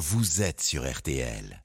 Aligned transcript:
vous 0.00 0.40
êtes 0.40 0.62
sur 0.62 0.90
RTL. 0.90 1.62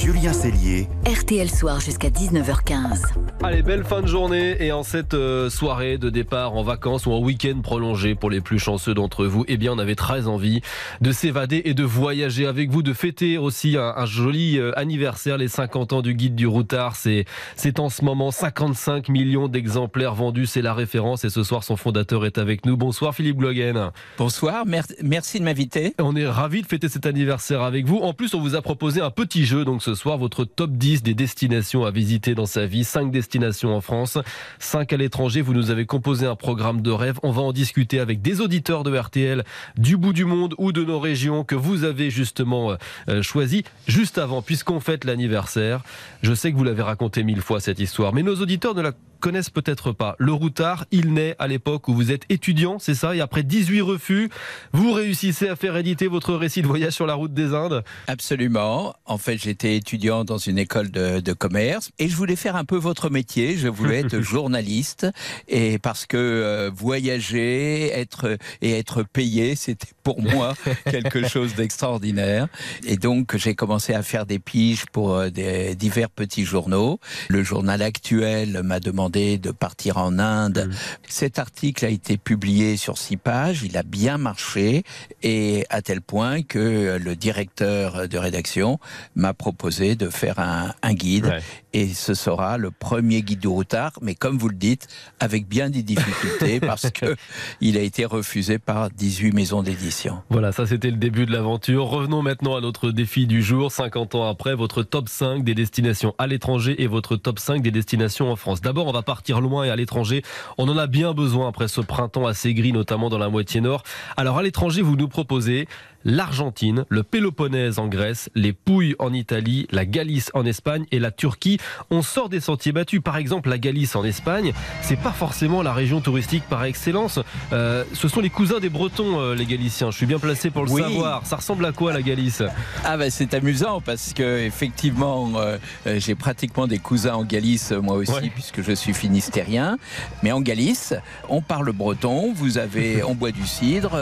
Julien 0.00 0.32
Cellier. 0.32 0.88
RTL 1.04 1.50
Soir 1.50 1.78
jusqu'à 1.78 2.08
19h15. 2.08 3.02
Allez, 3.42 3.62
belle 3.62 3.84
fin 3.84 4.00
de 4.00 4.06
journée 4.06 4.56
et 4.58 4.72
en 4.72 4.82
cette 4.82 5.12
euh, 5.12 5.50
soirée 5.50 5.98
de 5.98 6.08
départ 6.08 6.54
en 6.54 6.62
vacances 6.62 7.04
ou 7.04 7.12
en 7.12 7.20
week-end 7.20 7.60
prolongé 7.62 8.14
pour 8.14 8.30
les 8.30 8.40
plus 8.40 8.58
chanceux 8.58 8.94
d'entre 8.94 9.26
vous, 9.26 9.44
eh 9.46 9.58
bien 9.58 9.72
on 9.72 9.78
avait 9.78 9.96
très 9.96 10.26
envie 10.26 10.62
de 11.02 11.12
s'évader 11.12 11.60
et 11.66 11.74
de 11.74 11.84
voyager 11.84 12.46
avec 12.46 12.70
vous, 12.70 12.82
de 12.82 12.94
fêter 12.94 13.36
aussi 13.36 13.76
un, 13.76 14.06
joli 14.06 14.58
euh, 14.58 14.78
anniversaire, 14.78 15.36
les 15.36 15.48
50 15.48 15.92
ans 15.92 16.02
du 16.02 16.14
guide 16.14 16.34
du 16.34 16.46
routard. 16.46 16.96
C'est, 16.96 17.26
c'est 17.54 17.78
en 17.78 17.90
ce 17.90 18.02
moment 18.02 18.30
55 18.30 19.10
millions 19.10 19.48
d'exemplaires 19.48 20.14
vendus, 20.14 20.46
c'est 20.46 20.62
la 20.62 20.72
référence 20.72 21.24
et 21.24 21.30
ce 21.30 21.42
soir 21.42 21.62
son 21.62 21.76
fondateur 21.76 22.24
est 22.24 22.38
avec 22.38 22.64
nous. 22.64 22.78
Bonsoir 22.78 23.14
Philippe 23.14 23.36
Gloguen. 23.36 23.90
Bonsoir, 24.16 24.64
merci 25.02 25.40
de 25.40 25.44
m'inviter. 25.44 25.94
On 25.98 26.16
est 26.16 26.26
ravis 26.26 26.62
de 26.62 26.66
fêter 26.66 26.88
cet 26.88 27.04
anniversaire 27.04 27.60
avec 27.60 27.84
vous. 27.84 27.98
En 27.98 28.14
plus, 28.14 28.32
on 28.32 28.40
vous 28.40 28.54
a 28.54 28.62
proposé 28.62 29.02
un 29.02 29.10
petit 29.10 29.44
jeu 29.44 29.66
donc 29.66 29.82
ce 29.82 29.89
soir, 29.94 30.18
votre 30.18 30.44
top 30.44 30.72
10 30.72 31.02
des 31.02 31.14
destinations 31.14 31.84
à 31.84 31.90
visiter 31.90 32.34
dans 32.34 32.46
sa 32.46 32.66
vie. 32.66 32.84
5 32.84 33.10
destinations 33.10 33.74
en 33.74 33.80
France, 33.80 34.18
5 34.58 34.92
à 34.92 34.96
l'étranger. 34.96 35.40
Vous 35.40 35.54
nous 35.54 35.70
avez 35.70 35.86
composé 35.86 36.26
un 36.26 36.36
programme 36.36 36.82
de 36.82 36.90
rêve. 36.90 37.18
On 37.22 37.30
va 37.30 37.42
en 37.42 37.52
discuter 37.52 38.00
avec 38.00 38.22
des 38.22 38.40
auditeurs 38.40 38.82
de 38.82 38.96
RTL 38.96 39.44
du 39.76 39.96
bout 39.96 40.12
du 40.12 40.24
monde 40.24 40.54
ou 40.58 40.72
de 40.72 40.84
nos 40.84 41.00
régions 41.00 41.44
que 41.44 41.54
vous 41.54 41.84
avez 41.84 42.10
justement 42.10 42.76
euh, 43.08 43.22
choisi. 43.22 43.64
Juste 43.86 44.18
avant, 44.18 44.42
puisqu'on 44.42 44.80
fête 44.80 45.04
l'anniversaire, 45.04 45.82
je 46.22 46.34
sais 46.34 46.52
que 46.52 46.56
vous 46.56 46.64
l'avez 46.64 46.82
raconté 46.82 47.22
mille 47.22 47.42
fois 47.42 47.60
cette 47.60 47.80
histoire, 47.80 48.12
mais 48.12 48.22
nos 48.22 48.36
auditeurs 48.36 48.74
ne 48.74 48.82
la 48.82 48.92
connaissent 49.20 49.50
peut-être 49.50 49.92
pas. 49.92 50.16
Le 50.18 50.32
routard, 50.32 50.86
il 50.90 51.12
naît 51.12 51.36
à 51.38 51.46
l'époque 51.46 51.86
où 51.88 51.94
vous 51.94 52.10
êtes 52.10 52.24
étudiant, 52.28 52.78
c'est 52.78 52.94
ça 52.94 53.14
Et 53.14 53.20
après 53.20 53.42
18 53.42 53.80
refus, 53.82 54.30
vous 54.72 54.92
réussissez 54.92 55.48
à 55.48 55.56
faire 55.56 55.76
éditer 55.76 56.08
votre 56.08 56.34
récit 56.34 56.62
de 56.62 56.66
voyage 56.66 56.94
sur 56.94 57.06
la 57.06 57.14
route 57.14 57.32
des 57.32 57.54
Indes 57.54 57.84
Absolument. 58.08 58.94
En 59.04 59.18
fait, 59.18 59.36
j'étais 59.36 59.76
étudiant 59.76 60.24
dans 60.24 60.38
une 60.38 60.58
école 60.58 60.90
de, 60.90 61.32
commerce 61.32 61.90
et 61.98 62.08
je 62.08 62.16
voulais 62.16 62.36
faire 62.36 62.56
un 62.56 62.64
peu 62.64 62.76
votre 62.76 63.08
métier. 63.08 63.56
Je 63.56 63.68
voulais 63.68 64.00
être 64.00 64.20
journaliste 64.20 65.06
et 65.48 65.78
parce 65.78 66.06
que 66.06 66.16
euh, 66.16 66.70
voyager, 66.74 67.90
être 67.92 68.36
et 68.62 68.72
être 68.72 69.02
payé, 69.02 69.54
c'était 69.54 69.92
pour 70.02 70.20
moi 70.22 70.54
quelque 70.90 71.28
chose 71.28 71.54
d'extraordinaire. 71.54 72.48
Et 72.84 72.96
donc, 72.96 73.36
j'ai 73.36 73.54
commencé 73.54 73.94
à 73.94 74.02
faire 74.02 74.26
des 74.26 74.38
piges 74.38 74.86
pour 74.92 75.14
euh, 75.14 75.30
des 75.30 75.74
divers 75.74 76.10
petits 76.10 76.44
journaux. 76.44 76.98
Le 77.28 77.42
journal 77.42 77.82
actuel 77.82 78.62
m'a 78.62 78.80
demandé 78.80 79.09
de 79.10 79.50
partir 79.50 79.98
en 79.98 80.18
Inde. 80.18 80.68
Mm. 80.68 80.74
Cet 81.08 81.38
article 81.38 81.84
a 81.84 81.88
été 81.88 82.16
publié 82.16 82.76
sur 82.76 82.98
six 82.98 83.16
pages, 83.16 83.62
il 83.62 83.76
a 83.76 83.82
bien 83.82 84.18
marché, 84.18 84.84
et 85.22 85.66
à 85.70 85.82
tel 85.82 86.00
point 86.00 86.42
que 86.42 86.98
le 87.00 87.16
directeur 87.16 88.08
de 88.08 88.18
rédaction 88.18 88.78
m'a 89.14 89.34
proposé 89.34 89.96
de 89.96 90.08
faire 90.08 90.38
un, 90.38 90.94
guide. 90.94 91.32
Et 91.72 91.88
ce 91.88 92.14
sera 92.14 92.58
le 92.58 92.70
premier 92.70 93.22
guide 93.22 93.40
du 93.40 93.48
routard, 93.48 93.92
mais 94.02 94.14
comme 94.14 94.38
vous 94.38 94.48
le 94.48 94.56
dites, 94.56 94.88
avec 95.20 95.46
bien 95.46 95.70
des 95.70 95.82
difficultés, 95.82 96.60
parce 96.60 96.90
que 96.90 97.16
il 97.60 97.76
a 97.76 97.80
été 97.80 98.04
refusé 98.04 98.58
par 98.58 98.90
18 98.90 99.32
maisons 99.32 99.62
d'édition. 99.62 100.22
Voilà, 100.30 100.52
ça 100.52 100.66
c'était 100.66 100.90
le 100.90 100.96
début 100.96 101.26
de 101.26 101.32
l'aventure. 101.32 101.86
Revenons 101.86 102.22
maintenant 102.22 102.56
à 102.56 102.60
notre 102.60 102.90
défi 102.90 103.26
du 103.26 103.42
jour, 103.42 103.70
50 103.70 104.16
ans 104.16 104.28
après, 104.28 104.54
votre 104.54 104.82
top 104.82 105.08
5 105.08 105.44
des 105.44 105.54
destinations 105.54 106.14
à 106.18 106.26
l'étranger 106.26 106.82
et 106.82 106.86
votre 106.86 107.16
top 107.16 107.38
5 107.38 107.62
des 107.62 107.70
destinations 107.70 108.32
en 108.32 108.36
France. 108.36 108.60
D'abord, 108.60 108.86
on 108.86 108.92
va 108.92 109.02
partir 109.02 109.40
loin 109.40 109.64
et 109.64 109.70
à 109.70 109.76
l'étranger. 109.76 110.22
On 110.58 110.68
en 110.68 110.76
a 110.76 110.86
bien 110.86 111.12
besoin 111.12 111.48
après 111.48 111.68
ce 111.68 111.80
printemps 111.80 112.26
assez 112.26 112.52
gris, 112.54 112.72
notamment 112.72 113.08
dans 113.10 113.18
la 113.18 113.28
moitié 113.28 113.60
nord. 113.60 113.84
Alors 114.16 114.38
à 114.38 114.42
l'étranger, 114.42 114.82
vous 114.82 114.96
nous 114.96 115.08
proposez 115.08 115.68
l'Argentine, 116.04 116.84
le 116.88 117.02
Péloponnèse 117.02 117.78
en 117.78 117.88
Grèce, 117.88 118.30
les 118.34 118.52
Pouilles 118.52 118.94
en 118.98 119.12
Italie, 119.12 119.66
la 119.70 119.84
Galice 119.84 120.30
en 120.34 120.44
Espagne 120.44 120.86
et 120.92 120.98
la 120.98 121.10
Turquie. 121.10 121.58
On 121.90 122.02
sort 122.02 122.28
des 122.28 122.40
sentiers 122.40 122.72
battus. 122.72 123.00
Par 123.02 123.16
exemple, 123.16 123.48
la 123.48 123.58
Galice 123.58 123.96
en 123.96 124.04
Espagne, 124.04 124.52
c'est 124.82 124.98
pas 124.98 125.12
forcément 125.12 125.62
la 125.62 125.72
région 125.72 126.00
touristique 126.00 126.44
par 126.48 126.64
excellence. 126.64 127.18
Euh, 127.52 127.84
ce 127.92 128.08
sont 128.08 128.20
les 128.20 128.30
cousins 128.30 128.60
des 128.60 128.68
Bretons, 128.68 129.20
euh, 129.20 129.34
les 129.34 129.46
Galiciens. 129.46 129.90
Je 129.90 129.96
suis 129.96 130.06
bien 130.06 130.18
placé 130.18 130.50
pour 130.50 130.64
le 130.64 130.70
savoir. 130.70 131.26
Ça 131.26 131.36
ressemble 131.36 131.64
à 131.66 131.72
quoi 131.72 131.92
la 131.92 132.02
Galice? 132.02 132.42
Ah 132.84 132.96
ben 132.96 133.10
c'est 133.10 133.34
amusant 133.34 133.80
parce 133.80 134.12
que 134.12 134.38
effectivement, 134.38 135.32
euh, 135.36 135.58
j'ai 135.98 136.14
pratiquement 136.14 136.66
des 136.66 136.78
cousins 136.78 137.14
en 137.14 137.24
Galice 137.24 137.72
moi 137.72 137.96
aussi 137.96 138.30
puisque 138.30 138.62
je 138.62 138.72
suis 138.72 138.94
finistérien. 138.94 139.78
Mais 140.22 140.32
en 140.32 140.40
Galice, 140.40 140.94
on 141.28 141.42
parle 141.42 141.72
breton. 141.72 142.32
Vous 142.32 142.58
avez, 142.58 143.02
on 143.02 143.14
boit 143.14 143.32
du 143.32 143.46
cidre, 143.46 143.98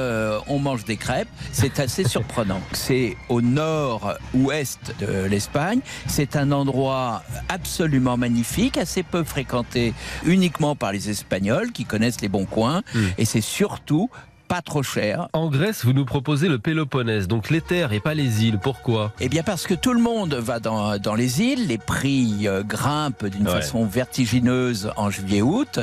on 0.47 0.59
mange 0.59 0.85
des 0.85 0.97
crêpes. 0.97 1.29
C'est 1.53 1.81
c'est 1.89 2.07
surprenant. 2.07 2.61
C'est 2.73 3.17
au 3.29 3.41
nord-ouest 3.41 4.95
de 5.01 5.25
l'Espagne. 5.25 5.81
C'est 6.07 6.37
un 6.37 6.53
endroit 6.53 7.23
absolument 7.49 8.17
magnifique, 8.17 8.77
assez 8.77 9.03
peu 9.03 9.25
fréquenté 9.25 9.95
uniquement 10.25 10.77
par 10.77 10.93
les 10.93 11.11
Espagnols 11.11 11.73
qui 11.73 11.85
connaissent 11.85 12.21
les 12.21 12.29
bons 12.29 12.45
coins. 12.45 12.83
Hmm. 12.95 13.07
Et 13.19 13.25
c'est 13.25 13.41
surtout 13.41 14.11
pas 14.49 14.63
trop 14.63 14.83
cher. 14.83 15.29
En 15.35 15.49
Grèce, 15.51 15.85
vous 15.85 15.93
nous 15.93 16.07
proposez 16.07 16.49
le 16.49 16.59
Péloponnèse, 16.59 17.29
donc 17.29 17.51
les 17.51 17.61
terres 17.61 17.93
et 17.93 18.01
pas 18.01 18.15
les 18.15 18.45
îles. 18.45 18.59
Pourquoi? 18.59 19.13
Eh 19.21 19.29
bien 19.29 19.43
parce 19.43 19.67
que 19.67 19.75
tout 19.75 19.93
le 19.93 20.01
monde 20.01 20.35
va 20.35 20.59
dans, 20.59 20.97
dans 20.97 21.15
les 21.15 21.43
îles, 21.43 21.67
les 21.69 21.77
prix 21.77 22.49
euh, 22.49 22.63
grimpent 22.63 23.27
d'une 23.27 23.47
façon 23.47 23.85
vertigineuse 23.85 24.91
en 24.97 25.11
juillet-août. 25.11 25.81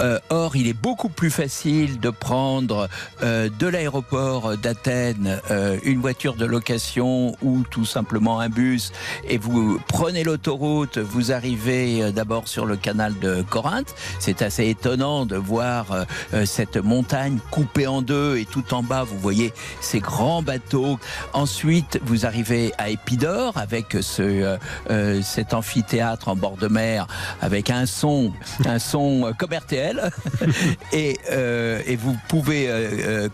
Euh, 0.00 0.18
or, 0.28 0.56
il 0.56 0.66
est 0.66 0.74
beaucoup 0.74 1.08
plus 1.08 1.30
facile 1.30 2.00
de 2.00 2.10
prendre 2.10 2.88
euh, 3.22 3.48
de 3.58 3.66
l'aéroport 3.68 4.56
d'Athènes 4.58 5.40
une 5.84 6.00
voiture 6.00 6.34
de 6.34 6.44
location 6.44 7.36
ou 7.42 7.62
tout 7.70 7.84
simplement 7.84 8.40
un 8.40 8.48
bus 8.48 8.92
et 9.28 9.38
vous 9.38 9.80
prenez 9.86 10.24
l'autoroute, 10.24 10.98
vous 10.98 11.30
arrivez 11.30 12.10
d'abord 12.12 12.48
sur 12.48 12.66
le 12.66 12.76
canal 12.76 13.18
de 13.20 13.42
Corinthe. 13.42 13.94
C'est 14.18 14.42
assez 14.42 14.68
étonnant 14.68 15.26
de 15.26 15.36
voir 15.36 16.06
cette 16.44 16.76
montagne 16.76 17.38
coupée 17.50 17.86
en 17.86 17.99
deux 18.02 18.38
et 18.38 18.44
tout 18.44 18.74
en 18.74 18.82
bas, 18.82 19.04
vous 19.04 19.18
voyez 19.18 19.52
ces 19.80 20.00
grands 20.00 20.42
bateaux. 20.42 20.98
Ensuite, 21.32 22.00
vous 22.04 22.26
arrivez 22.26 22.72
à 22.78 22.90
Épidore 22.90 23.56
avec 23.56 23.96
ce, 24.00 24.22
euh, 24.22 24.56
euh, 24.90 25.22
cet 25.22 25.54
amphithéâtre 25.54 26.28
en 26.28 26.36
bord 26.36 26.56
de 26.56 26.68
mer 26.68 27.06
avec 27.40 27.70
un 27.70 27.86
son, 27.86 28.32
un 28.66 28.78
son 28.78 29.32
comme 29.38 29.52
RTL. 29.52 30.10
et, 30.92 31.18
euh, 31.30 31.82
et 31.86 31.96
vous 31.96 32.16
pouvez 32.28 32.68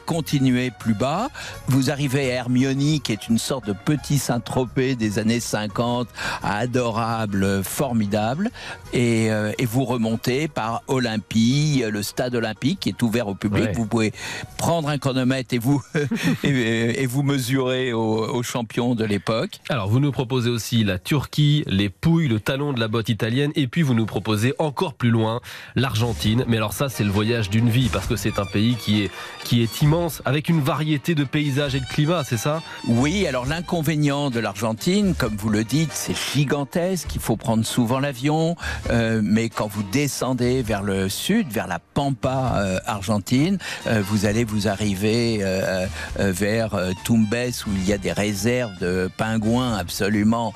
continuer 0.07 0.71
plus 0.71 0.95
bas. 0.95 1.29
Vous 1.69 1.91
arrivez 1.91 2.33
à 2.33 2.35
Hermione, 2.35 3.01
qui 3.01 3.13
est 3.13 3.29
une 3.29 3.39
sorte 3.39 3.67
de 3.67 3.73
petit 3.73 4.19
Saint-Tropez 4.19 4.95
des 4.95 5.19
années 5.19 5.41
50, 5.41 6.09
adorable, 6.43 7.63
formidable. 7.63 8.51
Et, 8.93 9.27
et 9.27 9.67
vous 9.67 9.85
remontez 9.85 10.49
par 10.49 10.83
Olympie, 10.89 11.85
le 11.91 12.03
stade 12.03 12.35
olympique 12.35 12.81
qui 12.81 12.89
est 12.91 13.03
ouvert 13.03 13.29
au 13.29 13.35
public. 13.35 13.71
Vous 13.75 13.87
pouvez 13.87 14.13
prendre 14.57 14.89
un 14.89 14.99
chronomètre 14.99 15.55
et 15.55 15.59
vous, 15.59 15.83
et, 16.45 17.07
vous 17.07 17.23
mesurer 17.23 17.93
aux, 17.93 18.43
champions 18.43 18.95
de 18.95 19.05
l'époque. 19.05 19.61
Alors, 19.69 19.89
vous 19.89 20.01
nous 20.01 20.13
proposez 20.13 20.51
aussi 20.51 20.85
la 20.85 20.99
Turquie, 20.99 21.65
les 21.67 21.89
Pouilles, 21.89 22.29
le 22.29 22.41
talon 22.41 22.73
de 22.73 22.81
la 22.81 22.89
botte 22.89 23.09
italienne, 23.09 23.51
et 23.55 23.67
puis 23.67 23.83
vous 23.83 23.95
nous 23.95 24.07
proposez 24.07 24.55
encore 24.59 24.95
plus 24.95 25.11
loin 25.11 25.41
l'Argentine. 25.75 26.45
Mais 26.47 26.57
alors 26.57 26.73
ça, 26.73 26.89
c'est 26.89 27.05
le 27.05 27.11
voyage 27.11 27.51
d'une 27.51 27.69
vie, 27.69 27.89
parce 27.89 28.07
que 28.07 28.17
c'est 28.17 28.39
un 28.39 28.45
pays 28.45 28.77
qui 28.77 29.03
est, 29.03 29.11
qui 29.45 29.63
est 29.63 29.83
immense, 29.83 30.23
avec 30.25 30.49
une 30.49 30.61
variété 30.61 31.15
de 31.15 31.25
paysages 31.25 31.75
et 31.75 31.81
de 31.81 31.87
climats, 31.87 32.25
c'est 32.25 32.37
ça? 32.37 32.63
Oui, 32.87 33.27
alors 33.27 33.47
l'inconvénient 33.47 34.31
de 34.31 34.41
l'Argentine, 34.41 35.15
comme 35.15 35.37
vous 35.37 35.51
le 35.51 35.65
dites, 35.65 35.93
c'est 35.93 36.17
gigantesque, 36.17 37.15
il 37.15 37.21
faut 37.21 37.37
prendre 37.37 37.65
souvent 37.65 37.99
l'avion, 37.99 38.57
euh, 38.91 39.21
mais 39.23 39.49
quand 39.49 39.67
vous 39.67 39.83
descendez 39.83 40.63
vers 40.63 40.83
le 40.83 41.09
sud, 41.09 41.49
vers 41.51 41.67
la 41.67 41.79
Pampa 41.79 42.55
euh, 42.57 42.79
argentine, 42.87 43.59
euh, 43.87 44.03
vous 44.07 44.27
allez 44.27 44.45
vous 44.47 44.69
arrivez 44.69 45.39
euh, 45.43 45.87
euh, 46.19 46.33
vers 46.33 46.75
euh, 46.75 46.93
Tumbes 47.05 47.27
où 47.67 47.71
il 47.75 47.89
y 47.89 47.93
a 47.93 47.99
des 47.99 48.13
réserves 48.13 48.79
de 48.79 49.11
pingouins 49.17 49.77
absolument 49.77 50.55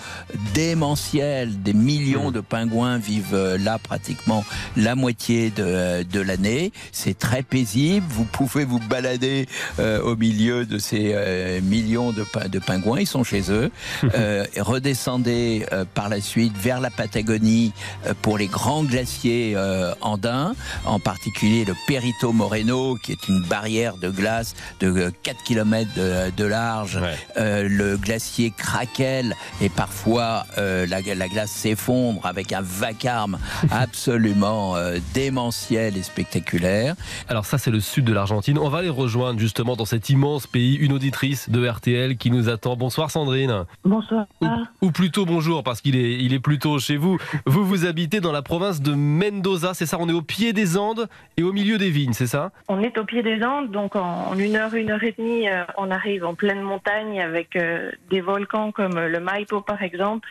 démentielles. 0.55 1.63
Des 1.63 1.73
millions 1.73 2.31
hmm. 2.31 2.35
de 2.35 2.41
pingouins 2.41 2.99
vivent 2.99 3.57
là 3.59 3.79
pratiquement 3.79 4.45
la 4.77 4.95
moitié 4.95 5.51
de, 5.51 6.05
de 6.05 6.21
l'année. 6.21 6.73
C'est 6.93 7.19
très 7.19 7.43
paisible. 7.43 8.07
Vous 8.09 8.25
pouvez 8.25 8.65
vous 8.65 8.79
balader 8.79 9.47
au 9.79 10.17
milieu 10.17 10.65
de 10.65 10.79
ces 10.79 11.61
millions 11.63 12.13
de, 12.13 12.25
de, 12.49 12.59
pingouins. 12.59 13.01
Ils 13.01 13.07
sont 13.07 13.25
chez 13.25 13.51
eux. 13.51 13.71
redescendez 14.57 15.67
par 15.95 16.09
la 16.09 16.21
suite 16.21 16.57
vers 16.57 16.81
la 16.81 16.91
Patagonie 16.91 17.73
pour 18.23 18.39
les 18.39 18.47
grands 18.47 18.85
glaciers 18.85 19.57
andins, 20.01 20.55
en 20.85 21.01
particulier 21.01 21.65
le 21.65 21.75
Perito 21.87 22.33
Moreno, 22.33 22.97
qui 23.03 23.13
est 23.13 23.29
une 23.29 23.43
barrière 23.43 23.80
barrière 23.81 23.97
de 23.97 24.11
glace 24.11 24.55
de 24.81 25.11
4 25.23 25.43
km 25.43 25.91
de, 26.37 26.45
large. 26.45 26.99
le 27.37 27.97
glacier 27.97 28.53
craquelle 28.57 29.35
et 29.61 29.69
parfois 29.69 30.45
la, 30.57 30.87
la, 30.87 31.29
glace 31.29 31.51
s'effondre 31.51 32.25
avec 32.27 32.53
un 32.53 32.63
vacarme 32.63 33.39
absolument 33.71 34.75
démentiel 35.15 35.97
et 35.97 36.03
spectaculaire. 36.03 36.95
Alors 37.29 37.45
ça, 37.45 37.59
c'est 37.59 37.71
le 37.71 37.81
sud 37.81 38.05
de 38.05 38.13
l'Argentine. 38.13 38.59
On 38.59 38.69
va 38.69 38.83
les 38.83 38.89
rejoindre 38.89 39.39
justement 39.39 39.77
dans 39.77 39.85
cet 39.85 40.11
immense 40.11 40.47
pays, 40.47 40.75
une 40.75 40.93
auditrice 40.93 41.49
de 41.51 41.67
RTL 41.67 42.17
qui 42.17 42.31
nous 42.31 42.49
attend. 42.49 42.77
Bonsoir 42.77 43.11
Sandrine. 43.11 43.65
Bonsoir. 43.85 44.27
Ou, 44.83 44.91
plutôt 44.91 45.25
bonjour 45.25 45.63
parce 45.63 45.81
qu'il 45.81 45.97
est, 45.97 46.23
il 46.23 46.35
est 46.35 46.41
plutôt 46.41 46.79
chez 46.79 46.97
vous. 46.97 47.19
Vous, 47.47 47.65
vous 47.65 47.87
habitez 47.87 48.21
dans 48.21 48.33
la 48.33 48.43
province 48.43 48.83
de 48.83 48.93
Mendoza, 48.93 49.75
c'est 49.75 49.87
ça? 49.87 49.97
On 50.01 50.09
est 50.09 50.13
au 50.13 50.23
pied 50.23 50.53
des 50.53 50.77
Andes 50.77 51.09
et 51.37 51.43
au 51.43 51.53
milieu 51.53 51.79
des 51.79 51.91
vignes, 51.91 52.13
c'est 52.13 52.27
ça? 52.27 52.51
On 52.69 52.81
est 52.81 52.99
au 52.99 53.05
pied 53.05 53.23
des 53.23 53.43
Andes, 53.45 53.70
donc 53.71 53.97
en, 53.97 54.37
une 54.37 54.57
heure, 54.57 54.75
une 54.75 54.91
heure 54.91 55.03
et 55.03 55.15
demie, 55.17 55.49
euh, 55.49 55.65
on 55.77 55.91
arrive 55.91 56.25
en 56.25 56.35
pleine 56.35 56.61
montagne 56.61 57.21
avec 57.21 57.57
euh, 57.57 57.91
des 58.11 58.21
volcans 58.21 58.73
comme 58.73 58.99
le 58.99 59.21
Maipo 59.21 59.61
par 59.61 59.83
exemple 59.83 60.29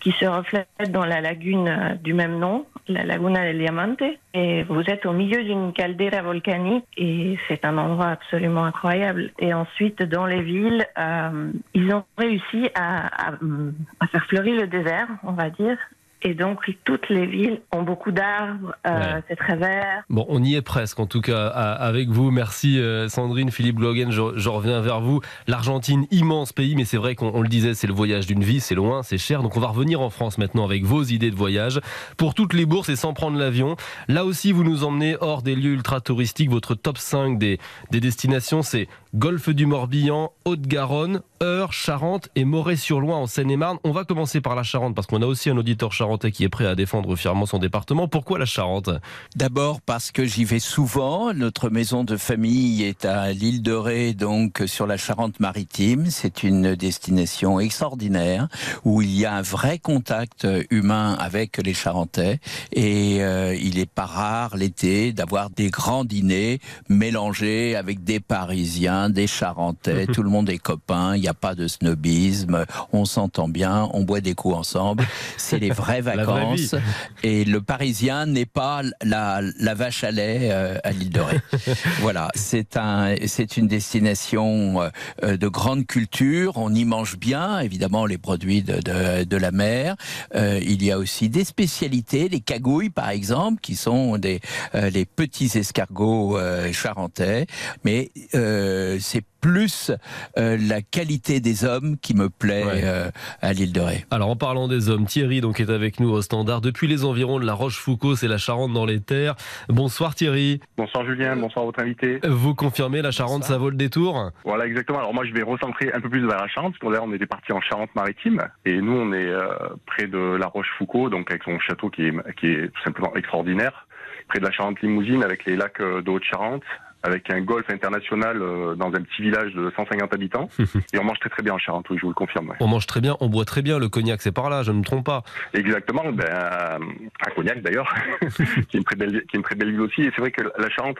qui 0.00 0.12
se 0.12 0.24
reflète 0.24 0.68
dans 0.88 1.04
la 1.04 1.20
lagune 1.20 1.68
euh, 1.68 1.94
du 1.94 2.14
même 2.14 2.38
nom, 2.38 2.66
la 2.88 3.04
Laguna 3.04 3.44
del 3.44 3.58
Diamante. 3.58 4.02
Et 4.34 4.62
vous 4.64 4.82
êtes 4.82 5.04
au 5.06 5.12
milieu 5.12 5.44
d'une 5.44 5.72
caldeira 5.72 6.22
volcanique 6.22 6.86
et 6.96 7.38
c'est 7.48 7.64
un 7.64 7.76
endroit 7.78 8.08
absolument 8.08 8.64
incroyable. 8.64 9.30
Et 9.38 9.52
ensuite, 9.52 10.02
dans 10.02 10.26
les 10.26 10.42
villes, 10.42 10.86
euh, 10.98 11.52
ils 11.74 11.92
ont 11.92 12.04
réussi 12.16 12.70
à, 12.74 13.28
à, 13.28 14.06
faire 14.06 14.24
fleurir 14.26 14.60
le 14.60 14.66
désert, 14.66 15.08
on 15.22 15.32
va 15.32 15.50
dire, 15.50 15.76
et 16.22 16.34
donc, 16.34 16.58
toutes 16.84 17.08
les 17.08 17.24
villes 17.24 17.62
ont 17.72 17.82
beaucoup 17.82 18.12
d'arbres, 18.12 18.74
euh, 18.86 19.20
c'est 19.28 19.36
très 19.36 19.56
vert. 19.56 20.02
Bon, 20.10 20.26
on 20.28 20.42
y 20.42 20.54
est 20.54 20.62
presque, 20.62 21.00
en 21.00 21.06
tout 21.06 21.22
cas, 21.22 21.46
avec 21.46 22.08
vous. 22.08 22.30
Merci 22.30 22.78
euh, 22.78 23.08
Sandrine, 23.08 23.50
Philippe 23.50 23.76
Glogen, 23.76 24.10
je, 24.10 24.36
je, 24.36 24.48
reviens 24.50 24.80
vers 24.80 25.00
vous. 25.00 25.20
L'Argentine, 25.46 26.06
immense 26.10 26.52
pays, 26.52 26.76
mais 26.76 26.84
c'est 26.84 26.98
vrai 26.98 27.14
qu'on 27.14 27.40
le 27.40 27.48
disait, 27.48 27.72
c'est 27.72 27.86
le 27.86 27.94
voyage 27.94 28.26
d'une 28.26 28.44
vie, 28.44 28.60
c'est 28.60 28.74
loin, 28.74 29.02
c'est 29.02 29.16
cher. 29.16 29.42
Donc 29.42 29.56
on 29.56 29.60
va 29.60 29.68
revenir 29.68 30.02
en 30.02 30.10
France 30.10 30.36
maintenant 30.36 30.64
avec 30.64 30.84
vos 30.84 31.02
idées 31.02 31.30
de 31.30 31.36
voyage. 31.36 31.80
Pour 32.18 32.34
toutes 32.34 32.52
les 32.52 32.66
bourses 32.66 32.90
et 32.90 32.96
sans 32.96 33.14
prendre 33.14 33.38
l'avion. 33.38 33.76
Là 34.08 34.26
aussi, 34.26 34.52
vous 34.52 34.64
nous 34.64 34.84
emmenez 34.84 35.16
hors 35.20 35.42
des 35.42 35.54
lieux 35.54 35.72
ultra 35.72 36.00
touristiques. 36.00 36.50
Votre 36.50 36.74
top 36.74 36.98
5 36.98 37.38
des, 37.38 37.58
des 37.90 38.00
destinations, 38.00 38.62
c'est 38.62 38.88
Golfe 39.14 39.48
du 39.48 39.66
Morbihan, 39.66 40.32
Haute-Garonne, 40.44 41.22
Eure, 41.42 41.72
Charente 41.72 42.28
et 42.36 42.44
Moret-sur-Loing 42.44 43.16
en 43.16 43.26
Seine-et-Marne. 43.26 43.78
On 43.82 43.90
va 43.90 44.04
commencer 44.04 44.40
par 44.40 44.54
la 44.54 44.62
Charente 44.62 44.94
parce 44.94 45.06
qu'on 45.06 45.22
a 45.22 45.26
aussi 45.26 45.50
un 45.50 45.56
auditeur 45.56 45.92
charentais 46.10 46.32
qui 46.32 46.42
est 46.42 46.48
prêt 46.48 46.66
à 46.66 46.74
défendre 46.74 47.14
fièrement 47.14 47.46
son 47.46 47.58
département. 47.58 48.08
Pourquoi 48.08 48.40
la 48.40 48.44
Charente? 48.44 48.90
D'abord 49.36 49.80
parce 49.80 50.10
que 50.10 50.24
j'y 50.24 50.44
vais 50.44 50.58
souvent. 50.58 51.32
Notre 51.32 51.70
maison 51.70 52.02
de 52.02 52.16
famille 52.16 52.82
est 52.82 53.04
à 53.04 53.32
l'île 53.32 53.62
de 53.62 53.72
Ré, 53.72 54.12
donc 54.12 54.64
sur 54.66 54.88
la 54.88 54.96
Charente-Maritime. 54.96 56.06
C'est 56.10 56.42
une 56.42 56.74
destination 56.74 57.60
extraordinaire 57.60 58.48
où 58.84 59.02
il 59.02 59.16
y 59.16 59.24
a 59.24 59.34
un 59.34 59.42
vrai 59.42 59.78
contact 59.78 60.48
humain 60.70 61.16
avec 61.20 61.58
les 61.58 61.74
Charentais 61.74 62.40
et 62.72 63.22
euh, 63.22 63.54
il 63.54 63.78
est 63.78 63.90
pas 63.90 64.06
rare 64.06 64.56
l'été 64.56 65.12
d'avoir 65.12 65.50
des 65.50 65.70
grands 65.70 66.04
dîners 66.04 66.58
mélangés 66.88 67.76
avec 67.76 68.02
des 68.02 68.18
Parisiens 68.18 69.10
des 69.10 69.28
Charentais, 69.28 70.06
tout 70.12 70.24
le 70.24 70.30
monde 70.30 70.50
est 70.50 70.58
copain, 70.58 71.14
il 71.14 71.20
n'y 71.20 71.28
a 71.28 71.34
pas 71.34 71.54
de 71.54 71.68
snobisme, 71.68 72.64
on 72.92 73.04
s'entend 73.04 73.48
bien, 73.48 73.88
on 73.92 74.02
boit 74.02 74.20
des 74.20 74.34
coups 74.34 74.56
ensemble. 74.56 75.06
C'est 75.36 75.58
les 75.58 75.70
vraies 76.00 76.16
vacances. 76.16 76.74
et 77.22 77.44
le 77.44 77.60
Parisien 77.60 78.26
n'est 78.26 78.46
pas 78.46 78.82
la, 79.02 79.74
vache 79.74 80.04
à 80.04 80.10
lait 80.10 80.48
euh, 80.50 80.78
à 80.84 80.90
l'île 80.92 81.10
de 81.10 81.20
Ré. 81.20 81.40
voilà, 82.00 82.28
c'est 82.34 82.76
un, 82.76 83.14
c'est 83.26 83.56
une 83.56 83.68
destination 83.68 84.82
euh, 85.22 85.36
de 85.36 85.48
grande 85.48 85.86
culture. 85.86 86.54
On 86.56 86.74
y 86.74 86.84
mange 86.84 87.18
bien, 87.18 87.60
évidemment, 87.60 88.06
les 88.06 88.18
produits 88.18 88.62
de, 88.62 89.36
la 89.36 89.50
mer. 89.52 89.96
Euh, 90.34 90.60
il 90.62 90.84
y 90.84 90.92
a 90.92 90.98
aussi 90.98 91.28
des 91.28 91.44
spécialités, 91.44 92.28
les 92.28 92.40
cagouilles 92.40 92.90
par 92.90 93.08
exemple, 93.08 93.60
qui 93.60 93.74
sont 93.74 94.18
des 94.18 94.40
les 94.74 95.06
petits 95.06 95.50
escargots 95.54 96.38
charentais. 96.72 97.46
Mais 97.84 98.10
c'est 98.32 99.24
plus 99.40 99.90
euh, 100.38 100.56
la 100.60 100.82
qualité 100.82 101.40
des 101.40 101.64
hommes 101.64 101.96
qui 101.98 102.14
me 102.14 102.28
plaît 102.28 102.64
euh, 102.66 103.10
à 103.40 103.52
l'île 103.52 103.72
de 103.72 103.80
Ré. 103.80 104.04
Alors 104.10 104.28
en 104.30 104.36
parlant 104.36 104.68
des 104.68 104.88
hommes, 104.88 105.06
Thierry 105.06 105.40
donc 105.40 105.60
est 105.60 105.70
avec 105.70 106.00
nous 106.00 106.10
au 106.10 106.22
standard 106.22 106.60
depuis 106.60 106.86
les 106.86 107.04
environs 107.04 107.40
de 107.40 107.46
la 107.46 107.54
Rochefoucauld, 107.54 108.16
c'est 108.16 108.28
la 108.28 108.38
Charente 108.38 108.72
dans 108.72 108.86
les 108.86 109.00
terres. 109.00 109.34
Bonsoir 109.68 110.14
Thierry. 110.14 110.60
Bonsoir 110.76 111.04
Julien, 111.06 111.36
bonsoir 111.36 111.64
votre 111.64 111.80
invité. 111.80 112.20
Vous 112.26 112.54
confirmez 112.54 113.02
la 113.02 113.10
Charente, 113.10 113.44
ça 113.44 113.58
vaut 113.58 113.70
le 113.70 113.76
détour? 113.76 114.30
Voilà 114.44 114.66
exactement. 114.66 114.98
Alors 114.98 115.14
moi 115.14 115.24
je 115.24 115.32
vais 115.32 115.42
recentrer 115.42 115.90
un 115.92 116.00
peu 116.00 116.08
plus 116.08 116.26
vers 116.26 116.40
la 116.40 116.48
Charente, 116.48 116.74
parce 116.78 116.94
qu'on 116.94 117.08
on 117.10 117.14
était 117.14 117.26
parti 117.26 117.52
en 117.52 117.60
Charente-Maritime 117.60 118.42
et 118.64 118.80
nous 118.80 118.92
on 118.92 119.12
est 119.12 119.28
euh, 119.28 119.48
près 119.86 120.06
de 120.06 120.18
la 120.18 120.46
Rochefoucauld, 120.46 121.10
donc 121.10 121.30
avec 121.30 121.42
son 121.44 121.58
château 121.60 121.88
qui 121.90 122.02
est, 122.02 122.34
qui 122.36 122.46
est 122.46 122.68
tout 122.68 122.82
simplement 122.84 123.14
extraordinaire, 123.16 123.86
près 124.28 124.38
de 124.38 124.44
la 124.44 124.50
Charente-Limousine 124.50 125.22
avec 125.22 125.44
les 125.44 125.56
lacs 125.56 125.80
de 125.80 126.10
Haute-Charente 126.10 126.64
avec 127.02 127.30
un 127.30 127.40
golf 127.40 127.68
international 127.70 128.42
euh, 128.42 128.74
dans 128.74 128.88
un 128.88 129.02
petit 129.02 129.22
village 129.22 129.54
de 129.54 129.72
150 129.74 130.12
habitants. 130.12 130.48
et 130.92 130.98
on 130.98 131.04
mange 131.04 131.18
très 131.18 131.30
très 131.30 131.42
bien 131.42 131.54
en 131.54 131.58
Charente, 131.58 131.88
oui, 131.90 131.96
je 131.96 132.02
vous 132.02 132.08
le 132.08 132.14
confirme. 132.14 132.54
On 132.60 132.66
mange 132.66 132.86
très 132.86 133.00
bien, 133.00 133.16
on 133.20 133.28
boit 133.28 133.44
très 133.44 133.62
bien. 133.62 133.78
Le 133.78 133.88
cognac, 133.88 134.20
c'est 134.20 134.32
par 134.32 134.50
là, 134.50 134.62
je 134.62 134.72
ne 134.72 134.78
me 134.78 134.84
trompe 134.84 135.06
pas. 135.06 135.22
Exactement, 135.54 136.04
ben, 136.12 136.24
euh, 136.26 136.78
un 137.26 137.30
cognac 137.34 137.62
d'ailleurs, 137.62 137.92
qui, 138.36 138.42
est 138.42 138.74
une 138.74 138.84
très 138.84 138.96
belle, 138.96 139.24
qui 139.26 139.36
est 139.36 139.38
une 139.38 139.42
très 139.42 139.54
belle 139.54 139.70
ville 139.70 139.80
aussi. 139.80 140.02
Et 140.02 140.12
c'est 140.14 140.20
vrai 140.20 140.30
que 140.30 140.42
la 140.42 140.68
Charente, 140.70 140.98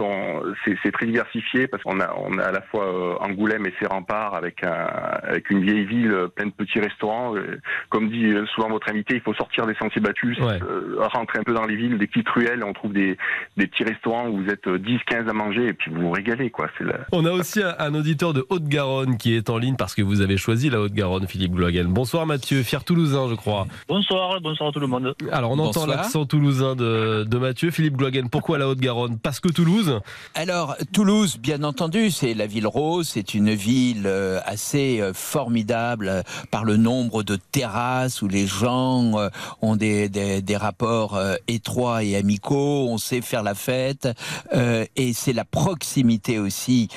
c'est 0.64 0.92
très 0.92 1.06
diversifié 1.06 1.66
parce 1.66 1.82
qu'on 1.82 2.00
a, 2.00 2.14
on 2.16 2.38
a 2.38 2.44
à 2.44 2.52
la 2.52 2.62
fois 2.62 2.84
euh, 2.84 3.14
Angoulême 3.20 3.66
et 3.66 3.74
ses 3.78 3.86
remparts 3.86 4.34
avec, 4.34 4.64
un, 4.64 4.70
avec 4.70 5.50
une 5.50 5.62
vieille 5.62 5.84
ville 5.84 6.16
pleine 6.34 6.48
de 6.48 6.54
petits 6.54 6.80
restaurants. 6.80 7.34
Comme 7.90 8.08
dit 8.08 8.32
souvent 8.54 8.68
votre 8.68 8.88
invité, 8.88 9.14
il 9.14 9.20
faut 9.20 9.34
sortir 9.34 9.66
des 9.66 9.74
sentiers 9.74 10.00
battus, 10.00 10.38
rentrer 10.98 11.38
un 11.38 11.42
peu 11.42 11.52
dans 11.52 11.66
les 11.66 11.76
villes, 11.76 11.98
des 11.98 12.06
petites 12.06 12.28
ruelles, 12.28 12.64
on 12.64 12.72
trouve 12.72 12.92
des, 12.92 13.18
des 13.56 13.66
petits 13.66 13.84
restaurants 13.84 14.28
où 14.28 14.42
vous 14.42 14.50
êtes 14.50 14.66
10-15 14.66 15.28
à 15.28 15.32
manger 15.32 15.66
et 15.66 15.72
puis 15.72 15.89
vous 15.90 16.02
vous 16.02 16.10
régalez. 16.10 16.50
Quoi. 16.50 16.68
On 17.12 17.24
a 17.24 17.30
aussi 17.30 17.60
un, 17.62 17.94
auditeur 17.94 18.32
de 18.32 18.46
Haute-Garonne 18.48 19.16
qui 19.16 19.34
est 19.34 19.50
en 19.50 19.58
ligne 19.58 19.76
parce 19.76 19.94
que 19.94 20.02
vous 20.02 20.20
avez 20.20 20.36
choisi 20.36 20.70
la 20.70 20.80
Haute-Garonne, 20.80 21.26
Philippe 21.26 21.52
Gloagen. 21.52 21.86
Bonsoir 21.88 22.26
Mathieu, 22.26 22.62
fier 22.62 22.84
toulousain, 22.84 23.28
je 23.28 23.34
crois. 23.34 23.66
Bonsoir, 23.88 24.40
bonsoir 24.40 24.70
à 24.70 24.72
tout 24.72 24.80
le 24.80 24.86
monde. 24.86 25.14
Alors 25.32 25.50
on 25.52 25.58
entend 25.58 25.86
l'accent 25.86 26.26
toulousain 26.26 26.76
de, 26.76 27.38
Mathieu. 27.38 27.70
Philippe 27.70 27.96
Gloagen, 27.96 28.28
pourquoi 28.30 28.58
la 28.58 28.68
Haute-Garonne? 28.68 29.18
Parce 29.18 29.40
que 29.40 29.48
Toulouse? 29.48 30.00
Alors 30.34 30.76
Toulouse, 30.92 31.38
bien 31.38 31.62
entendu, 31.62 32.10
c'est 32.10 32.34
la 32.34 32.46
ville 32.46 32.66
rose, 32.66 33.08
c'est 33.08 33.34
une 33.34 33.52
ville 33.54 34.04
euh, 34.06 34.40
assez 34.44 35.00
euh, 35.00 35.12
formidable 35.14 36.08
euh, 36.08 36.22
par 36.50 36.64
le 36.64 36.76
nombre 36.76 37.22
de 37.22 37.36
terrasses 37.36 38.22
où 38.22 38.28
les 38.28 38.46
gens 38.46 39.12
ont 39.62 39.76
des, 39.76 40.08
des 40.08 40.56
rapports 40.56 41.20
étroits 41.48 42.04
et 42.04 42.16
amicaux, 42.16 42.86
on 42.88 42.98
sait 42.98 43.20
faire 43.20 43.42
la 43.42 43.54
fête, 43.54 44.08
et 44.52 45.12
c'est 45.12 45.32
la 45.32 45.44
proximité 45.44 45.79
aussi 46.38 46.88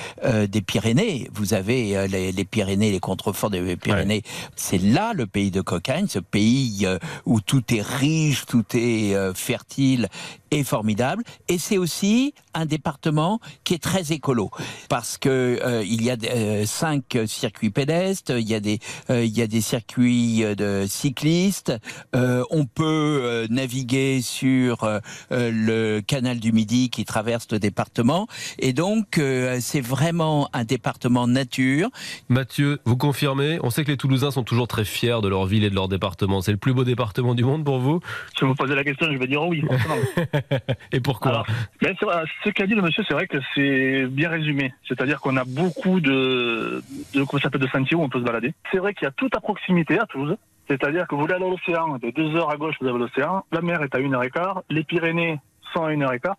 des 0.47 0.62
Pyrénées. 0.62 1.30
Vous 1.33 1.53
avez 1.53 2.07
les, 2.07 2.45
Pyrénées, 2.45 2.91
les 2.91 3.00
contreforts 3.00 3.50
des 3.50 3.75
Pyrénées. 3.75 4.24
C'est 4.55 4.77
là 4.77 5.13
le 5.13 5.25
pays 5.25 5.51
de 5.51 5.62
Cocagne, 5.62 6.07
ce 6.07 6.19
pays 6.19 6.88
où 7.25 7.41
tout 7.41 7.63
est 7.74 7.81
riche, 7.81 8.46
tout 8.46 8.65
est 8.74 9.15
fertile 9.36 10.10
et 10.53 10.63
formidable. 10.63 11.24
Et 11.50 11.57
c'est 11.57 11.77
aussi 11.77 12.33
un 12.53 12.65
département 12.65 13.39
qui 13.63 13.74
est 13.74 13.81
très 13.81 14.12
écolo 14.12 14.51
parce 14.88 15.17
que 15.17 15.60
euh, 15.63 15.83
il 15.83 16.03
y 16.03 16.12
a 16.12 16.15
euh, 16.24 16.65
cinq 16.65 17.17
circuits 17.25 17.72
pédestres, 17.72 18.38
il 18.38 18.48
y 18.48 18.53
a 18.53 18.60
des 18.60 18.79
euh, 19.10 19.25
il 19.25 19.36
y 19.36 19.41
a 19.41 19.48
des 19.48 19.62
circuits 19.62 20.43
de 20.55 20.86
cyclistes. 20.88 21.74
on 22.13 22.65
peut 22.65 23.48
naviguer 23.50 24.22
sur 24.22 24.88
le 25.31 26.00
canal 26.01 26.39
du 26.39 26.51
Midi 26.51 26.89
qui 26.89 27.05
traverse 27.05 27.48
le 27.51 27.57
département 27.57 28.27
et 28.60 28.74
donc 28.74 29.19
c'est 29.60 29.81
vraiment 29.81 30.50
un 30.53 30.65
département 30.65 31.27
nature. 31.27 31.89
Mathieu, 32.29 32.79
vous 32.86 32.98
confirmez? 32.98 33.60
On 33.63 33.72
sait 33.72 33.83
que 33.83 33.91
les 33.91 33.98
Toulousains 33.98 34.31
sont 34.31 34.43
toujours 34.43 34.67
très 34.67 34.86
fiers 34.86 35.19
de 35.24 35.27
leur 35.27 35.45
ville 35.45 35.63
et 35.63 35.69
de 35.69 35.75
leur 35.75 35.88
département. 35.88 36.41
C'est 36.41 36.51
le 36.51 36.57
plus 36.57 36.74
beau 36.74 36.83
département 36.83 37.33
du 37.33 37.43
monde 37.43 37.65
pour 37.65 37.79
vous? 37.79 38.00
Si 38.38 38.45
vous 38.45 38.51
me 38.51 38.55
posez 38.55 38.75
la 38.75 38.83
question, 38.83 39.07
je 39.12 39.17
vais 39.17 39.27
dire 39.27 39.43
oui. 39.43 39.63
et 40.91 41.00
pourquoi 41.00 41.43
ben, 41.81 41.95
Ce 42.43 42.50
qu'a 42.50 42.67
dit 42.67 42.75
le 42.75 42.81
monsieur, 42.81 43.03
c'est 43.07 43.13
vrai 43.13 43.27
que 43.27 43.38
c'est 43.55 44.05
bien 44.07 44.29
résumé. 44.29 44.73
C'est-à-dire 44.88 45.19
qu'on 45.19 45.38
a 45.38 45.43
beaucoup 45.45 46.00
de, 46.00 46.83
de, 47.13 47.23
comment 47.23 47.41
de 47.51 47.67
sentiers 47.67 47.95
où 47.95 48.01
on 48.01 48.09
peut 48.09 48.19
se 48.19 48.25
balader. 48.25 48.53
C'est 48.71 48.79
vrai 48.79 48.93
qu'il 48.93 49.05
y 49.05 49.07
a 49.07 49.12
tout 49.12 49.29
à 49.35 49.39
proximité 49.39 50.00
à 50.00 50.05
Toulouse. 50.05 50.35
C'est-à-dire 50.69 51.07
que 51.07 51.15
vous 51.15 51.21
voulez 51.21 51.33
aller 51.33 51.45
à 51.45 51.50
l'océan, 51.50 51.97
de 51.97 52.09
deux 52.12 52.35
heures 52.35 52.50
à 52.50 52.55
gauche, 52.55 52.75
vous 52.79 52.88
avez 52.88 52.97
l'océan. 52.97 53.43
La 53.51 53.62
mer 53.62 53.81
est 53.83 53.93
à 53.95 54.00
une 54.00 54.15
heure 54.15 54.23
et 54.23 54.29
quart. 54.29 54.63
Les 54.69 54.83
Pyrénées, 54.83 55.39
101 55.73 56.01
heure 56.01 56.13
et 56.13 56.19
quart. 56.19 56.38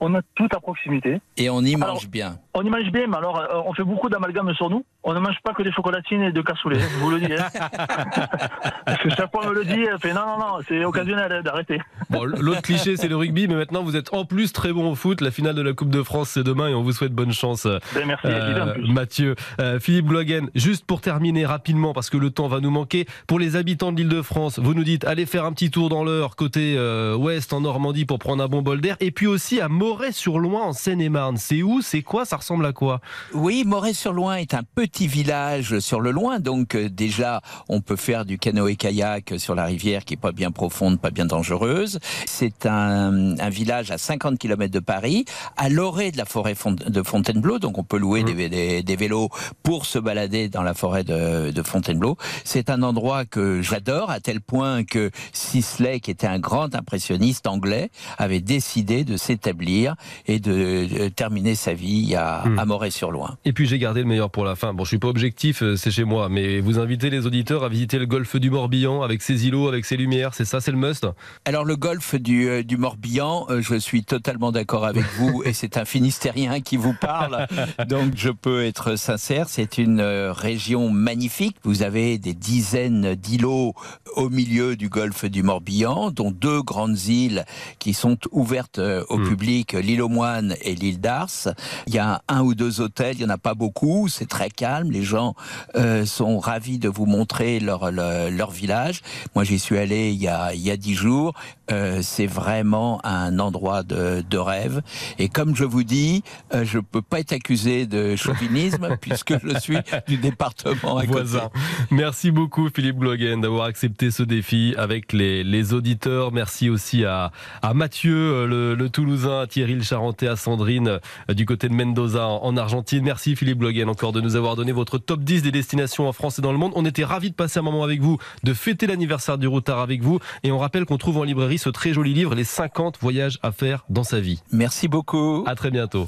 On 0.00 0.14
a 0.14 0.22
tout 0.34 0.48
à 0.52 0.60
proximité. 0.60 1.20
Et 1.36 1.50
on 1.50 1.60
y 1.60 1.76
mange 1.76 2.08
bien. 2.08 2.38
On 2.54 2.62
y 2.62 2.70
mange 2.70 2.90
bien, 2.90 3.06
mais 3.06 3.16
alors 3.16 3.38
euh, 3.38 3.62
on 3.66 3.74
fait 3.74 3.84
beaucoup 3.84 4.08
d'amalgame 4.08 4.54
sur 4.54 4.70
nous. 4.70 4.84
On 5.08 5.14
ne 5.14 5.20
mange 5.20 5.36
pas 5.44 5.54
que 5.54 5.62
des 5.62 5.70
chocolatines 5.70 6.22
et 6.22 6.32
de 6.32 6.42
cassoulet, 6.42 6.80
je 6.80 6.98
vous 6.98 7.10
le 7.10 7.20
dis. 7.20 7.32
Hein. 7.32 7.46
Parce 8.86 8.98
que 9.00 9.08
chaque 9.10 9.30
fois 9.30 9.42
on 9.44 9.50
me 9.50 9.54
le 9.54 9.64
dit, 9.64 9.86
elle 9.88 10.00
fait 10.00 10.12
non, 10.12 10.26
non, 10.26 10.38
non, 10.38 10.58
c'est 10.66 10.84
occasionnel 10.84 11.30
hein, 11.30 11.42
d'arrêter. 11.42 11.80
Bon, 12.10 12.24
l'autre 12.24 12.62
cliché, 12.62 12.96
c'est 12.96 13.06
le 13.06 13.14
rugby, 13.14 13.46
mais 13.46 13.54
maintenant 13.54 13.84
vous 13.84 13.94
êtes 13.94 14.12
en 14.12 14.24
plus 14.24 14.52
très 14.52 14.72
bon 14.72 14.90
au 14.90 14.96
foot. 14.96 15.20
La 15.20 15.30
finale 15.30 15.54
de 15.54 15.62
la 15.62 15.74
Coupe 15.74 15.90
de 15.90 16.02
France, 16.02 16.30
c'est 16.30 16.42
demain 16.42 16.70
et 16.70 16.74
on 16.74 16.82
vous 16.82 16.90
souhaite 16.90 17.12
bonne 17.12 17.32
chance. 17.32 17.68
Ben, 17.94 18.04
merci, 18.04 18.26
euh, 18.26 18.74
Mathieu. 18.88 19.36
Euh, 19.60 19.78
Philippe 19.78 20.06
Blogen, 20.06 20.50
juste 20.56 20.84
pour 20.84 21.00
terminer 21.00 21.46
rapidement, 21.46 21.92
parce 21.92 22.10
que 22.10 22.16
le 22.16 22.30
temps 22.30 22.48
va 22.48 22.58
nous 22.58 22.72
manquer, 22.72 23.06
pour 23.28 23.38
les 23.38 23.54
habitants 23.54 23.92
de 23.92 23.98
l'île 23.98 24.08
de 24.08 24.22
France, 24.22 24.58
vous 24.58 24.74
nous 24.74 24.82
dites 24.82 25.04
allez 25.04 25.26
faire 25.26 25.44
un 25.44 25.52
petit 25.52 25.70
tour 25.70 25.88
dans 25.88 26.02
l'heure 26.02 26.34
côté 26.34 26.74
euh, 26.76 27.14
ouest 27.14 27.52
en 27.52 27.60
Normandie 27.60 28.06
pour 28.06 28.18
prendre 28.18 28.42
un 28.42 28.48
bon 28.48 28.60
bol 28.60 28.80
d'air, 28.80 28.96
et 28.98 29.12
puis 29.12 29.28
aussi 29.28 29.60
à 29.60 29.68
Moret-sur-Loing 29.68 30.64
en 30.64 30.72
Seine-et-Marne. 30.72 31.36
C'est 31.36 31.62
où? 31.62 31.80
C'est 31.80 32.02
quoi? 32.02 32.24
Ça 32.24 32.38
ressemble 32.38 32.66
à 32.66 32.72
quoi? 32.72 33.00
Oui, 33.32 33.62
Moret-sur-Loing 33.64 34.34
est 34.34 34.54
un 34.54 34.62
petit 34.74 34.95
village 35.04 35.80
sur 35.80 36.00
le 36.00 36.10
loin, 36.10 36.40
donc 36.40 36.74
euh, 36.74 36.88
déjà 36.88 37.42
on 37.68 37.82
peut 37.82 37.96
faire 37.96 38.24
du 38.24 38.38
canoë-kayak 38.38 39.34
sur 39.38 39.54
la 39.54 39.66
rivière 39.66 40.04
qui 40.04 40.14
est 40.14 40.18
pas 40.18 40.32
bien 40.32 40.50
profonde, 40.50 40.98
pas 40.98 41.10
bien 41.10 41.26
dangereuse. 41.26 41.98
C'est 42.24 42.64
un, 42.64 43.38
un, 43.38 43.50
village 43.50 43.90
à 43.90 43.98
50 43.98 44.38
km 44.38 44.72
de 44.72 44.80
Paris, 44.80 45.24
à 45.56 45.68
l'orée 45.68 46.10
de 46.10 46.16
la 46.16 46.24
forêt 46.24 46.54
de 46.86 47.02
Fontainebleau, 47.02 47.58
donc 47.58 47.76
on 47.76 47.84
peut 47.84 47.98
louer 47.98 48.22
mmh. 48.22 48.48
des, 48.48 48.82
des, 48.82 48.96
vélos 48.96 49.28
pour 49.62 49.84
se 49.84 49.98
balader 49.98 50.48
dans 50.48 50.62
la 50.62 50.72
forêt 50.72 51.04
de, 51.04 51.50
de 51.50 51.62
Fontainebleau. 51.62 52.16
C'est 52.44 52.70
un 52.70 52.82
endroit 52.82 53.24
que 53.26 53.60
j'adore 53.60 54.10
à 54.10 54.20
tel 54.20 54.40
point 54.40 54.84
que 54.84 55.10
Sisley, 55.32 56.00
qui 56.00 56.10
était 56.10 56.26
un 56.26 56.38
grand 56.38 56.74
impressionniste 56.74 57.46
anglais, 57.46 57.90
avait 58.16 58.40
décidé 58.40 59.04
de 59.04 59.16
s'établir 59.16 59.96
et 60.26 60.38
de, 60.38 61.08
terminer 61.08 61.54
sa 61.54 61.74
vie 61.74 62.14
à, 62.14 62.44
mmh. 62.46 62.58
à 62.58 62.64
Moret-sur-Loing. 62.64 63.36
Et 63.44 63.52
puis 63.52 63.66
j'ai 63.66 63.78
gardé 63.78 64.00
le 64.00 64.06
meilleur 64.06 64.30
pour 64.30 64.44
la 64.44 64.54
fin. 64.54 64.72
Bon, 64.76 64.84
je 64.84 64.88
suis 64.88 64.98
pas 64.98 65.08
objectif, 65.08 65.62
euh, 65.62 65.74
c'est 65.74 65.90
chez 65.90 66.04
moi, 66.04 66.28
mais 66.28 66.60
vous 66.60 66.78
invitez 66.78 67.08
les 67.08 67.24
auditeurs 67.24 67.64
à 67.64 67.70
visiter 67.70 67.98
le 67.98 68.04
golfe 68.04 68.36
du 68.36 68.50
Morbihan 68.50 69.00
avec 69.00 69.22
ses 69.22 69.46
îlots, 69.46 69.68
avec 69.68 69.86
ses 69.86 69.96
lumières, 69.96 70.34
c'est 70.34 70.44
ça, 70.44 70.60
c'est 70.60 70.70
le 70.70 70.76
must? 70.76 71.06
Alors 71.46 71.64
le 71.64 71.76
golfe 71.76 72.14
du, 72.14 72.46
euh, 72.46 72.62
du 72.62 72.76
Morbihan, 72.76 73.46
euh, 73.48 73.62
je 73.62 73.74
suis 73.76 74.04
totalement 74.04 74.52
d'accord 74.52 74.84
avec 74.84 75.06
vous 75.16 75.42
et 75.46 75.54
c'est 75.54 75.78
un 75.78 75.86
Finistérien 75.86 76.60
qui 76.60 76.76
vous 76.76 76.92
parle, 76.92 77.46
donc 77.88 78.12
je 78.16 78.28
peux 78.28 78.64
être 78.64 78.96
sincère, 78.96 79.48
c'est 79.48 79.78
une 79.78 80.02
région 80.02 80.90
magnifique. 80.90 81.56
Vous 81.62 81.82
avez 81.82 82.18
des 82.18 82.34
dizaines 82.34 83.14
d'îlots 83.14 83.72
au 84.14 84.28
milieu 84.28 84.76
du 84.76 84.90
golfe 84.90 85.24
du 85.24 85.42
Morbihan, 85.42 86.10
dont 86.10 86.30
deux 86.30 86.60
grandes 86.60 87.00
îles 87.06 87.46
qui 87.78 87.94
sont 87.94 88.18
ouvertes 88.30 88.78
au 89.08 89.16
hmm. 89.16 89.26
public, 89.26 89.72
l'île 89.72 90.02
aux 90.02 90.10
Moines 90.10 90.54
et 90.60 90.74
l'île 90.74 91.00
d'Ars. 91.00 91.48
Il 91.86 91.94
y 91.94 91.98
a 91.98 92.20
un 92.28 92.42
ou 92.42 92.54
deux 92.54 92.82
hôtels, 92.82 93.16
il 93.16 93.20
n'y 93.20 93.24
en 93.24 93.34
a 93.34 93.38
pas 93.38 93.54
beaucoup, 93.54 94.08
c'est 94.08 94.28
très 94.28 94.50
calme, 94.50 94.65
les 94.84 95.02
gens 95.02 95.34
euh, 95.76 96.04
sont 96.04 96.38
ravis 96.38 96.78
de 96.78 96.88
vous 96.88 97.06
montrer 97.06 97.60
leur, 97.60 97.90
leur, 97.90 98.50
village. 98.50 99.02
Moi, 99.34 99.44
j'y 99.44 99.58
suis 99.58 99.76
allé 99.76 100.10
il 100.10 100.22
y 100.22 100.28
a, 100.28 100.54
il 100.54 100.60
y 100.60 100.70
a 100.70 100.76
dix 100.76 100.94
jours. 100.94 101.34
Euh, 101.72 101.98
c'est 102.02 102.26
vraiment 102.26 103.04
un 103.04 103.38
endroit 103.40 103.82
de, 103.82 104.22
de, 104.28 104.38
rêve. 104.38 104.82
Et 105.18 105.28
comme 105.28 105.56
je 105.56 105.64
vous 105.64 105.82
dis, 105.82 106.22
euh, 106.54 106.64
je 106.64 106.78
peux 106.78 107.02
pas 107.02 107.18
être 107.18 107.32
accusé 107.32 107.86
de 107.86 108.14
chauvinisme 108.14 108.96
puisque 109.00 109.34
je 109.42 109.58
suis 109.58 109.78
du 110.06 110.16
département 110.16 110.98
à 110.98 111.04
voisin. 111.04 111.50
Merci 111.90 112.30
beaucoup, 112.30 112.68
Philippe 112.74 112.98
Glogen, 112.98 113.40
d'avoir 113.40 113.66
accepté 113.66 114.10
ce 114.10 114.22
défi 114.22 114.74
avec 114.78 115.12
les, 115.12 115.42
les 115.42 115.74
auditeurs. 115.74 116.32
Merci 116.32 116.70
aussi 116.70 117.04
à, 117.04 117.32
à 117.62 117.74
Mathieu, 117.74 118.46
le, 118.46 118.74
le 118.74 118.88
Toulousain, 118.88 119.40
à 119.40 119.46
Thierry 119.46 119.74
le 119.74 119.82
Charentais, 119.82 120.28
à 120.28 120.36
Sandrine 120.36 121.00
du 121.28 121.46
côté 121.46 121.68
de 121.68 121.74
Mendoza 121.74 122.28
en 122.28 122.56
Argentine. 122.56 123.02
Merci, 123.02 123.36
Philippe 123.36 123.58
Glogen, 123.58 123.88
encore 123.88 124.12
de 124.12 124.20
nous 124.20 124.36
avoir 124.36 124.55
donné 124.56 124.72
votre 124.72 124.98
top 124.98 125.20
10 125.20 125.42
des 125.42 125.52
destinations 125.52 126.08
en 126.08 126.12
France 126.12 126.40
et 126.40 126.42
dans 126.42 126.52
le 126.52 126.58
monde. 126.58 126.72
On 126.74 126.84
était 126.84 127.04
ravis 127.04 127.30
de 127.30 127.36
passer 127.36 127.60
un 127.60 127.62
moment 127.62 127.84
avec 127.84 128.00
vous, 128.00 128.18
de 128.42 128.54
fêter 128.54 128.88
l'anniversaire 128.88 129.38
du 129.38 129.46
routard 129.46 129.78
avec 129.78 130.02
vous. 130.02 130.18
Et 130.42 130.50
on 130.50 130.58
rappelle 130.58 130.84
qu'on 130.84 130.98
trouve 130.98 131.18
en 131.18 131.22
librairie 131.22 131.58
ce 131.58 131.68
très 131.68 131.92
joli 131.92 132.12
livre, 132.12 132.34
Les 132.34 132.44
50 132.44 132.98
voyages 133.00 133.38
à 133.42 133.52
faire 133.52 133.84
dans 133.88 134.04
sa 134.04 134.18
vie. 134.18 134.42
Merci 134.50 134.88
beaucoup. 134.88 135.44
À 135.46 135.54
très 135.54 135.70
bientôt. 135.70 136.06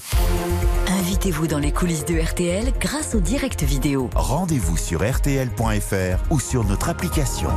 Invitez-vous 0.89 1.47
dans 1.47 1.59
les 1.59 1.73
coulisses 1.73 2.05
de 2.05 2.19
RTL 2.19 2.73
grâce 2.81 3.15
au 3.15 3.21
direct 3.21 3.63
vidéo. 3.63 4.11
Rendez-vous 4.15 4.77
sur 4.77 5.09
RTL.fr 5.09 6.33
ou 6.33 6.41
sur 6.41 6.65
notre 6.65 6.89
application. 6.89 7.51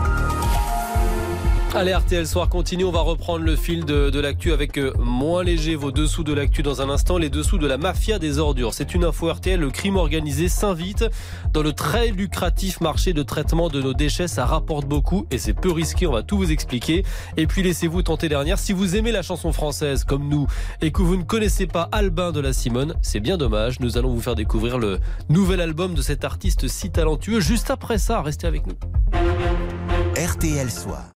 Allez, 1.73 1.93
RTL 1.93 2.27
Soir 2.27 2.49
continue. 2.49 2.83
On 2.83 2.91
va 2.91 2.99
reprendre 2.99 3.45
le 3.45 3.55
fil 3.55 3.85
de, 3.85 4.19
l'actu 4.19 4.51
avec 4.51 4.77
euh, 4.77 4.91
moins 4.99 5.41
léger 5.41 5.75
vos 5.75 5.91
dessous 5.91 6.21
de 6.25 6.33
l'actu 6.33 6.63
dans 6.63 6.81
un 6.81 6.89
instant. 6.89 7.17
Les 7.17 7.29
dessous 7.29 7.57
de 7.57 7.65
la 7.65 7.77
mafia 7.77 8.19
des 8.19 8.39
ordures. 8.39 8.73
C'est 8.73 8.93
une 8.93 9.05
info 9.05 9.31
RTL. 9.31 9.57
Le 9.57 9.69
crime 9.69 9.95
organisé 9.95 10.49
s'invite 10.49 11.05
dans 11.53 11.63
le 11.63 11.71
très 11.71 12.09
lucratif 12.09 12.81
marché 12.81 13.13
de 13.13 13.23
traitement 13.23 13.69
de 13.69 13.81
nos 13.81 13.93
déchets. 13.93 14.27
Ça 14.27 14.45
rapporte 14.45 14.85
beaucoup 14.85 15.25
et 15.31 15.37
c'est 15.37 15.53
peu 15.53 15.71
risqué. 15.71 16.07
On 16.07 16.11
va 16.11 16.23
tout 16.23 16.35
vous 16.35 16.51
expliquer. 16.51 17.05
Et 17.37 17.47
puis 17.47 17.63
laissez-vous 17.63 18.01
tenter 18.01 18.27
dernière. 18.27 18.59
Si 18.59 18.73
vous 18.73 18.97
aimez 18.97 19.13
la 19.13 19.21
chanson 19.21 19.53
française 19.53 20.03
comme 20.03 20.27
nous 20.27 20.47
et 20.81 20.91
que 20.91 21.01
vous 21.01 21.15
ne 21.15 21.23
connaissez 21.23 21.67
pas 21.67 21.87
Albin 21.93 22.33
de 22.33 22.41
la 22.41 22.51
Simone, 22.51 22.95
c'est 23.01 23.21
bien 23.21 23.37
dommage. 23.37 23.79
Nous 23.79 23.97
allons 23.97 24.13
vous 24.13 24.21
faire 24.21 24.35
découvrir 24.35 24.77
le 24.77 24.99
nouvel 25.29 25.61
album 25.61 25.93
de 25.93 26.01
cet 26.01 26.25
artiste 26.25 26.67
si 26.67 26.91
talentueux. 26.91 27.39
Juste 27.39 27.71
après 27.71 27.97
ça, 27.97 28.21
restez 28.21 28.45
avec 28.45 28.63
nous. 28.67 28.75
RTL 30.17 30.69
Soir. 30.69 31.11